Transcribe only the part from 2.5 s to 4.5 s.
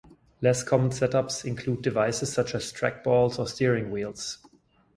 as trackballs or steering wheels.